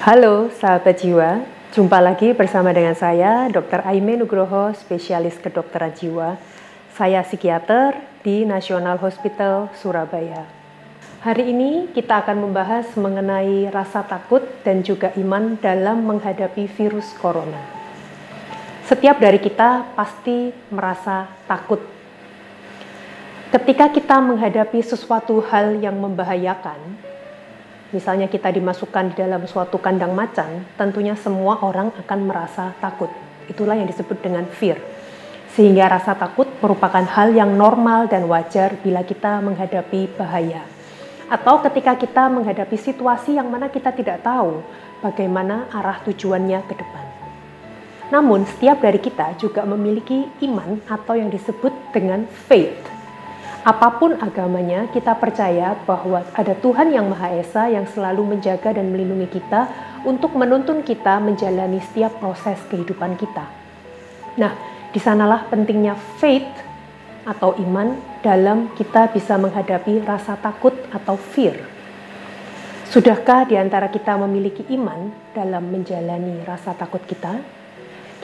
Halo 0.00 0.48
sahabat 0.48 1.04
jiwa, 1.04 1.44
jumpa 1.76 2.00
lagi 2.00 2.32
bersama 2.32 2.72
dengan 2.72 2.96
saya 2.96 3.52
Dr. 3.52 3.84
Aime 3.84 4.16
Nugroho, 4.16 4.72
spesialis 4.72 5.36
kedokteran 5.36 5.92
jiwa. 5.92 6.40
Saya 6.96 7.20
psikiater 7.20 8.00
di 8.24 8.48
National 8.48 8.96
Hospital 8.96 9.68
Surabaya. 9.76 10.48
Hari 11.20 11.52
ini 11.52 11.92
kita 11.92 12.24
akan 12.24 12.48
membahas 12.48 12.88
mengenai 12.96 13.68
rasa 13.68 14.00
takut 14.00 14.40
dan 14.64 14.80
juga 14.80 15.12
iman 15.20 15.60
dalam 15.60 16.00
menghadapi 16.08 16.64
virus 16.64 17.12
corona. 17.20 17.60
Setiap 18.88 19.20
dari 19.20 19.36
kita 19.36 19.84
pasti 19.92 20.48
merasa 20.72 21.28
takut. 21.44 21.84
Ketika 23.52 23.92
kita 23.92 24.16
menghadapi 24.16 24.80
sesuatu 24.80 25.44
hal 25.44 25.76
yang 25.76 26.00
membahayakan, 26.00 27.09
misalnya 27.90 28.26
kita 28.30 28.50
dimasukkan 28.50 29.14
di 29.14 29.14
dalam 29.22 29.42
suatu 29.46 29.78
kandang 29.78 30.14
macan, 30.14 30.66
tentunya 30.74 31.14
semua 31.18 31.58
orang 31.62 31.94
akan 31.94 32.18
merasa 32.26 32.74
takut. 32.78 33.10
Itulah 33.50 33.78
yang 33.78 33.86
disebut 33.90 34.18
dengan 34.22 34.46
fear. 34.46 34.78
Sehingga 35.54 35.90
rasa 35.90 36.14
takut 36.14 36.46
merupakan 36.62 37.02
hal 37.02 37.34
yang 37.34 37.54
normal 37.58 38.06
dan 38.06 38.26
wajar 38.30 38.78
bila 38.82 39.02
kita 39.02 39.42
menghadapi 39.42 40.06
bahaya. 40.14 40.62
Atau 41.30 41.62
ketika 41.62 41.94
kita 41.94 42.26
menghadapi 42.30 42.74
situasi 42.74 43.38
yang 43.38 43.50
mana 43.50 43.70
kita 43.70 43.94
tidak 43.94 44.22
tahu 44.22 44.62
bagaimana 45.02 45.70
arah 45.70 46.02
tujuannya 46.02 46.58
ke 46.66 46.74
depan. 46.74 47.06
Namun, 48.10 48.42
setiap 48.42 48.82
dari 48.82 48.98
kita 48.98 49.38
juga 49.38 49.62
memiliki 49.62 50.26
iman 50.42 50.82
atau 50.90 51.14
yang 51.14 51.30
disebut 51.30 51.70
dengan 51.94 52.26
faith 52.26 52.89
Apa 53.60 54.00
pun 54.00 54.16
agamanya, 54.16 54.88
kita 54.88 55.12
percaya 55.20 55.76
bahwa 55.84 56.24
ada 56.32 56.56
Tuhan 56.56 56.96
yang 56.96 57.12
Maha 57.12 57.36
Esa 57.36 57.68
yang 57.68 57.84
selalu 57.84 58.32
menjaga 58.32 58.72
dan 58.72 58.88
melindungi 58.88 59.36
kita 59.36 59.68
untuk 60.08 60.32
menuntun 60.32 60.80
kita 60.80 61.20
menjalani 61.20 61.76
setiap 61.84 62.16
proses 62.24 62.56
kehidupan 62.72 63.20
kita. 63.20 63.44
Nah, 64.40 64.56
di 64.88 64.96
sanalah 64.96 65.44
pentingnya 65.52 65.92
faith 66.16 66.48
atau 67.28 67.52
iman 67.60 68.00
dalam 68.24 68.72
kita 68.80 69.12
bisa 69.12 69.36
menghadapi 69.36 70.08
rasa 70.08 70.40
takut 70.40 70.72
atau 70.88 71.20
fear. 71.20 71.60
Sudahkah 72.88 73.44
di 73.44 73.60
antara 73.60 73.92
kita 73.92 74.16
memiliki 74.16 74.64
iman 74.72 75.12
dalam 75.36 75.68
menjalani 75.68 76.40
rasa 76.48 76.72
takut 76.72 77.04
kita? 77.04 77.36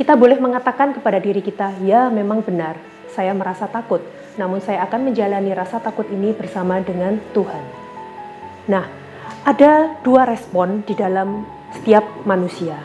Kita 0.00 0.16
boleh 0.16 0.40
mengatakan 0.40 0.96
kepada 0.96 1.20
diri 1.20 1.44
kita, 1.44 1.76
"Ya, 1.84 2.08
memang 2.08 2.40
benar, 2.40 2.80
saya 3.12 3.36
merasa 3.36 3.68
takut." 3.68 4.00
Namun 4.36 4.60
saya 4.60 4.84
akan 4.84 5.12
menjalani 5.12 5.52
rasa 5.56 5.80
takut 5.80 6.04
ini 6.12 6.32
bersama 6.36 6.80
dengan 6.80 7.16
Tuhan. 7.32 7.64
Nah, 8.68 8.84
ada 9.48 9.96
dua 10.04 10.28
respon 10.28 10.84
di 10.84 10.92
dalam 10.92 11.44
setiap 11.72 12.04
manusia. 12.28 12.76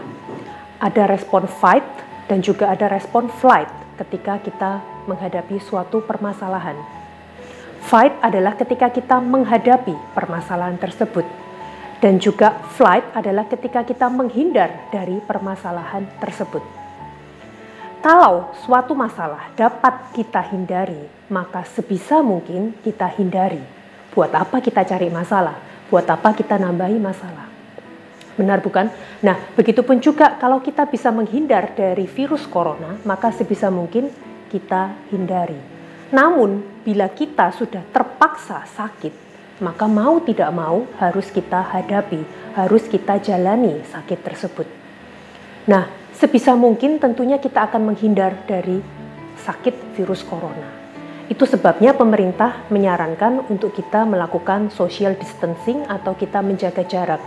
Ada 0.82 1.06
respon 1.12 1.46
fight 1.46 1.86
dan 2.26 2.42
juga 2.42 2.72
ada 2.72 2.90
respon 2.90 3.28
flight 3.30 3.70
ketika 4.00 4.42
kita 4.42 4.82
menghadapi 5.06 5.60
suatu 5.62 6.02
permasalahan. 6.02 6.80
Fight 7.82 8.14
adalah 8.22 8.56
ketika 8.56 8.94
kita 8.94 9.20
menghadapi 9.20 9.94
permasalahan 10.14 10.78
tersebut. 10.78 11.26
Dan 12.02 12.18
juga 12.18 12.58
flight 12.74 13.14
adalah 13.14 13.46
ketika 13.46 13.86
kita 13.86 14.10
menghindar 14.10 14.90
dari 14.90 15.22
permasalahan 15.22 16.10
tersebut. 16.18 16.81
Kalau 18.02 18.50
suatu 18.66 18.98
masalah 18.98 19.54
dapat 19.54 20.10
kita 20.18 20.42
hindari, 20.50 21.06
maka 21.30 21.62
sebisa 21.70 22.26
mungkin 22.26 22.74
kita 22.82 23.06
hindari. 23.14 23.62
Buat 24.10 24.34
apa 24.34 24.58
kita 24.58 24.82
cari 24.82 25.14
masalah? 25.14 25.62
Buat 25.86 26.10
apa 26.10 26.34
kita 26.34 26.58
nambahi 26.58 26.98
masalah? 26.98 27.46
Benar 28.34 28.58
bukan? 28.66 28.90
Nah, 29.22 29.38
begitupun 29.54 30.02
juga 30.02 30.34
kalau 30.42 30.58
kita 30.66 30.90
bisa 30.90 31.14
menghindar 31.14 31.78
dari 31.78 32.10
virus 32.10 32.50
corona, 32.50 32.98
maka 33.06 33.30
sebisa 33.30 33.70
mungkin 33.70 34.10
kita 34.50 34.98
hindari. 35.14 35.62
Namun, 36.10 36.82
bila 36.82 37.06
kita 37.06 37.54
sudah 37.54 37.86
terpaksa 37.94 38.66
sakit, 38.66 39.14
maka 39.62 39.86
mau 39.86 40.18
tidak 40.26 40.50
mau 40.50 40.90
harus 40.98 41.30
kita 41.30 41.62
hadapi, 41.70 42.26
harus 42.58 42.90
kita 42.90 43.22
jalani 43.22 43.86
sakit 43.86 44.20
tersebut. 44.26 44.66
Nah, 45.70 46.01
sebisa 46.16 46.56
mungkin 46.56 47.00
tentunya 47.00 47.40
kita 47.40 47.68
akan 47.72 47.94
menghindar 47.94 48.36
dari 48.48 48.80
sakit 49.42 49.96
virus 49.98 50.24
corona. 50.26 50.80
Itu 51.32 51.48
sebabnya 51.48 51.96
pemerintah 51.96 52.68
menyarankan 52.68 53.48
untuk 53.48 53.72
kita 53.72 54.04
melakukan 54.04 54.68
social 54.72 55.16
distancing 55.16 55.88
atau 55.88 56.12
kita 56.12 56.44
menjaga 56.44 56.84
jarak. 56.84 57.24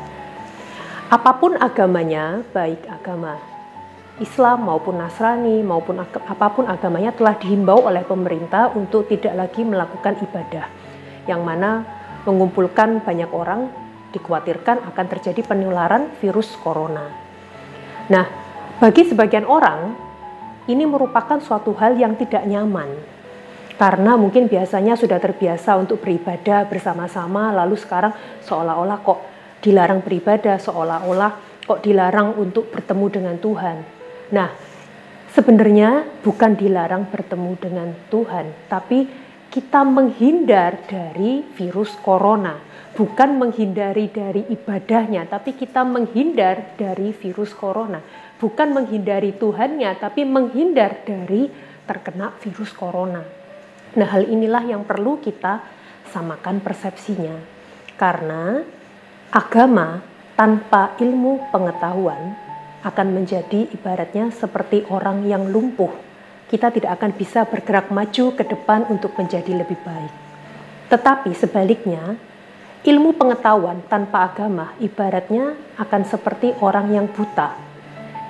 Apa 1.09 1.41
pun 1.41 1.57
agamanya, 1.57 2.45
baik 2.53 2.85
agama 2.89 3.55
Islam 4.23 4.71
maupun 4.71 5.03
Nasrani 5.03 5.59
maupun 5.67 5.99
apa 5.99 6.47
pun 6.55 6.71
agamanya 6.71 7.11
telah 7.11 7.35
dihimbau 7.35 7.83
oleh 7.83 8.07
pemerintah 8.07 8.71
untuk 8.71 9.11
tidak 9.11 9.35
lagi 9.35 9.67
melakukan 9.67 10.15
ibadah 10.23 10.71
yang 11.27 11.43
mana 11.43 11.83
mengumpulkan 12.23 13.03
banyak 13.03 13.27
orang 13.35 13.67
dikhawatirkan 14.15 14.87
akan 14.87 15.07
terjadi 15.11 15.43
penularan 15.43 16.15
virus 16.23 16.55
corona. 16.63 17.11
Nah, 18.07 18.44
bagi 18.83 19.07
sebagian 19.07 19.47
orang, 19.47 19.95
ini 20.67 20.83
merupakan 20.83 21.39
suatu 21.39 21.77
hal 21.79 21.95
yang 21.95 22.19
tidak 22.19 22.43
nyaman. 22.43 22.91
Karena 23.75 24.15
mungkin 24.15 24.47
biasanya 24.51 24.95
sudah 24.99 25.19
terbiasa 25.19 25.79
untuk 25.79 26.03
beribadah 26.03 26.67
bersama-sama, 26.67 27.55
lalu 27.55 27.75
sekarang 27.75 28.15
seolah-olah 28.43 28.99
kok 29.03 29.21
dilarang 29.63 30.03
beribadah, 30.03 30.59
seolah-olah 30.59 31.63
kok 31.67 31.83
dilarang 31.83 32.39
untuk 32.39 32.71
bertemu 32.71 33.07
dengan 33.11 33.37
Tuhan. 33.39 33.77
Nah, 34.31 34.51
sebenarnya 35.35 36.07
bukan 36.23 36.55
dilarang 36.55 37.11
bertemu 37.11 37.53
dengan 37.59 37.89
Tuhan, 38.11 38.71
tapi 38.71 39.07
kita 39.51 39.87
menghindar 39.87 40.83
dari 40.87 41.47
virus 41.55 41.95
corona, 42.03 42.59
bukan 42.95 43.39
menghindari 43.39 44.11
dari 44.11 44.47
ibadahnya, 44.51 45.27
tapi 45.31 45.55
kita 45.55 45.83
menghindar 45.83 46.79
dari 46.79 47.11
virus 47.15 47.55
corona 47.55 48.03
bukan 48.39 48.75
menghindari 48.75 49.35
Tuhannya, 49.37 49.95
tapi 49.99 50.27
menghindar 50.27 51.07
dari 51.07 51.51
terkena 51.85 52.33
virus 52.41 52.73
corona. 52.75 53.23
Nah, 53.95 54.09
hal 54.11 54.27
inilah 54.27 54.65
yang 54.67 54.83
perlu 54.83 55.23
kita 55.23 55.63
samakan 56.11 56.59
persepsinya, 56.59 57.37
karena 57.95 58.63
agama 59.31 60.03
tanpa 60.35 60.99
ilmu 60.99 61.51
pengetahuan 61.55 62.35
akan 62.83 63.09
menjadi 63.15 63.71
ibaratnya 63.71 64.35
seperti 64.35 64.85
orang 64.91 65.25
yang 65.25 65.49
lumpuh. 65.49 65.91
Kita 66.51 66.69
tidak 66.69 67.01
akan 67.01 67.11
bisa 67.17 67.49
bergerak 67.49 67.89
maju 67.89 68.35
ke 68.37 68.45
depan 68.45 68.87
untuk 68.93 69.17
menjadi 69.17 69.65
lebih 69.65 69.79
baik. 69.81 70.13
Tetapi 70.93 71.33
sebaliknya, 71.33 72.15
ilmu 72.85 73.17
pengetahuan 73.17 73.81
tanpa 73.89 74.29
agama 74.29 74.77
ibaratnya 74.77 75.57
akan 75.81 76.03
seperti 76.05 76.53
orang 76.61 76.93
yang 76.93 77.09
buta 77.09 77.74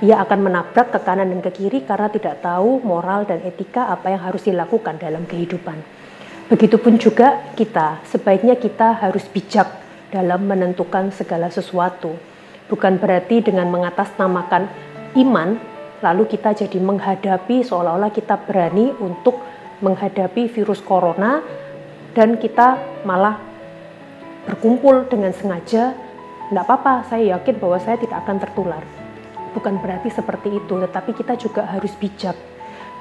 ia 0.03 0.19
akan 0.27 0.51
menabrak 0.51 0.91
ke 0.91 0.99
kanan 1.07 1.31
dan 1.31 1.39
ke 1.39 1.55
kiri 1.55 1.87
karena 1.87 2.11
tidak 2.11 2.43
tahu 2.43 2.83
moral 2.83 3.23
dan 3.23 3.39
etika 3.47 3.87
apa 3.95 4.11
yang 4.11 4.27
harus 4.27 4.43
dilakukan 4.43 4.99
dalam 4.99 5.23
kehidupan. 5.23 5.79
Begitupun 6.51 6.99
juga 6.99 7.55
kita, 7.55 8.03
sebaiknya 8.03 8.59
kita 8.59 8.99
harus 8.99 9.23
bijak 9.31 9.71
dalam 10.11 10.51
menentukan 10.51 11.15
segala 11.15 11.47
sesuatu. 11.47 12.11
Bukan 12.67 12.99
berarti 12.99 13.39
dengan 13.39 13.71
mengatasnamakan 13.71 14.67
iman, 15.15 15.63
lalu 16.03 16.27
kita 16.27 16.59
jadi 16.59 16.79
menghadapi 16.83 17.63
seolah-olah 17.63 18.11
kita 18.11 18.35
berani 18.43 18.91
untuk 18.99 19.39
menghadapi 19.79 20.51
virus 20.51 20.83
corona 20.83 21.39
dan 22.19 22.35
kita 22.35 22.83
malah 23.07 23.39
berkumpul 24.43 25.07
dengan 25.07 25.31
sengaja. 25.31 25.95
Tidak 26.51 26.61
apa-apa, 26.61 27.07
saya 27.09 27.39
yakin 27.39 27.57
bahwa 27.63 27.79
saya 27.81 27.97
tidak 27.97 28.21
akan 28.21 28.37
tertular 28.43 29.04
bukan 29.55 29.79
berarti 29.79 30.11
seperti 30.11 30.59
itu, 30.59 30.75
tetapi 30.75 31.15
kita 31.15 31.39
juga 31.39 31.63
harus 31.71 31.95
bijak 31.95 32.35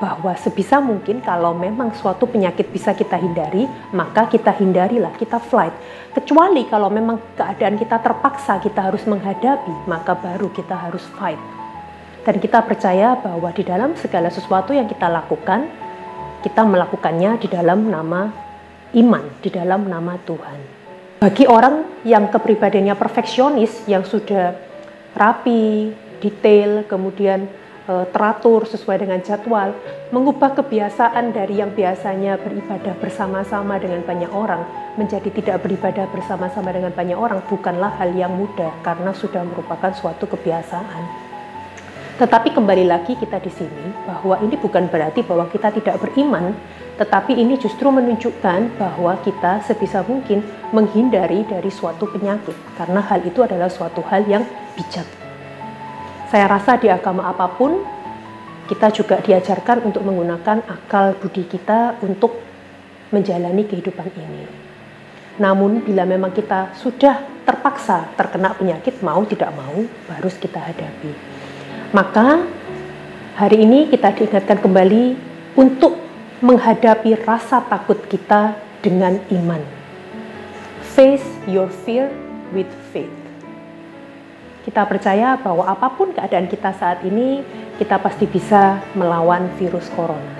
bahwa 0.03 0.33
sebisa 0.35 0.83
mungkin 0.83 1.23
kalau 1.23 1.55
memang 1.55 1.93
suatu 1.95 2.27
penyakit 2.27 2.67
bisa 2.73 2.91
kita 2.91 3.15
hindari, 3.15 3.69
maka 3.95 4.27
kita 4.27 4.51
hindarilah, 4.51 5.15
kita 5.15 5.39
flight. 5.39 5.71
Kecuali 6.11 6.67
kalau 6.67 6.91
memang 6.91 7.21
keadaan 7.39 7.79
kita 7.79 8.03
terpaksa 8.03 8.59
kita 8.59 8.91
harus 8.91 9.07
menghadapi, 9.07 9.87
maka 9.87 10.17
baru 10.17 10.51
kita 10.51 10.75
harus 10.75 11.07
fight. 11.15 11.39
Dan 12.23 12.39
kita 12.39 12.63
percaya 12.63 13.15
bahwa 13.19 13.51
di 13.51 13.63
dalam 13.63 13.95
segala 13.99 14.27
sesuatu 14.27 14.75
yang 14.75 14.87
kita 14.91 15.07
lakukan, 15.07 15.67
kita 16.43 16.63
melakukannya 16.67 17.39
di 17.39 17.47
dalam 17.47 17.87
nama 17.87 18.31
iman, 18.95 19.23
di 19.39 19.49
dalam 19.51 19.87
nama 19.87 20.19
Tuhan. 20.23 20.59
Bagi 21.23 21.47
orang 21.47 22.03
yang 22.03 22.27
kepribadiannya 22.27 22.99
perfeksionis, 22.99 23.87
yang 23.87 24.03
sudah 24.03 24.51
rapi, 25.15 25.95
detail, 26.23 26.87
kemudian 26.87 27.51
uh, 27.91 28.07
teratur 28.15 28.63
sesuai 28.63 29.03
dengan 29.03 29.19
jadwal, 29.19 29.75
mengubah 30.15 30.55
kebiasaan 30.55 31.35
dari 31.35 31.59
yang 31.59 31.75
biasanya 31.75 32.39
beribadah 32.39 32.95
bersama-sama 33.03 33.75
dengan 33.83 34.07
banyak 34.07 34.31
orang 34.31 34.63
menjadi 34.95 35.29
tidak 35.33 35.67
beribadah 35.67 36.07
bersama-sama 36.13 36.71
dengan 36.71 36.95
banyak 36.95 37.17
orang 37.17 37.43
bukanlah 37.51 37.91
hal 37.99 38.15
yang 38.15 38.31
mudah 38.31 38.71
karena 38.85 39.11
sudah 39.11 39.43
merupakan 39.43 39.91
suatu 39.91 40.29
kebiasaan. 40.29 41.33
Tetapi 42.13 42.53
kembali 42.53 42.85
lagi 42.85 43.17
kita 43.17 43.41
di 43.41 43.49
sini 43.49 43.89
bahwa 44.05 44.37
ini 44.45 44.53
bukan 44.53 44.85
berarti 44.85 45.25
bahwa 45.25 45.49
kita 45.49 45.73
tidak 45.73 45.97
beriman, 45.97 46.53
tetapi 47.01 47.33
ini 47.33 47.57
justru 47.57 47.89
menunjukkan 47.89 48.77
bahwa 48.77 49.17
kita 49.25 49.65
sebisa 49.65 50.05
mungkin 50.05 50.45
menghindari 50.69 51.41
dari 51.41 51.73
suatu 51.73 52.05
penyakit 52.05 52.53
karena 52.77 53.01
hal 53.01 53.17
itu 53.25 53.41
adalah 53.41 53.65
suatu 53.65 54.05
hal 54.05 54.29
yang 54.29 54.45
bijak. 54.77 55.22
Saya 56.33 56.49
rasa 56.49 56.81
di 56.81 56.89
agama 56.89 57.29
apa 57.29 57.45
pun 57.45 57.85
kita 58.65 58.89
juga 58.89 59.21
diajarkan 59.21 59.85
untuk 59.85 60.01
menggunakan 60.01 60.65
akal 60.65 61.13
budi 61.21 61.45
kita 61.45 62.01
untuk 62.01 62.41
menjalani 63.13 63.61
kehidupan 63.69 64.09
ini. 64.17 64.49
Namun 65.37 65.85
bila 65.85 66.09
memang 66.09 66.33
kita 66.33 66.73
sudah 66.73 67.21
terpaksa 67.45 68.09
terkena 68.17 68.57
penyakit 68.57 68.97
mau 69.05 69.21
tidak 69.29 69.53
mau 69.53 69.85
harus 70.09 70.33
kita 70.41 70.57
hadapi. 70.57 71.13
Maka 71.93 72.41
hari 73.37 73.61
ini 73.61 73.93
kita 73.93 74.17
diingatkan 74.17 74.57
kembali 74.57 75.13
untuk 75.53 76.01
menghadapi 76.41 77.13
rasa 77.29 77.61
takut 77.61 78.01
kita 78.09 78.57
dengan 78.81 79.21
iman. 79.29 79.61
Face 80.97 81.29
your 81.45 81.69
fear 81.69 82.09
with 82.57 82.73
faith. 82.89 83.22
Kita 84.63 84.87
percaya 84.87 85.35
bahwa 85.35 85.67
apa 85.67 85.91
pun 85.91 86.15
keadaan 86.15 86.47
kita 86.47 86.71
saat 86.79 87.03
ini, 87.03 87.43
kita 87.75 87.99
pasti 87.99 88.23
bisa 88.23 88.79
melawan 88.95 89.51
virus 89.59 89.91
corona. 89.91 90.39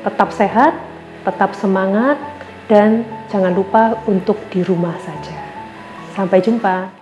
Tetap 0.00 0.32
sehat, 0.32 0.72
tetap 1.20 1.52
semangat, 1.52 2.16
dan 2.72 3.04
jangan 3.28 3.52
lupa 3.52 4.00
untuk 4.08 4.40
di 4.48 4.64
rumah 4.64 4.96
saja. 5.04 5.36
Sampai 6.16 6.40
jumpa. 6.40 7.01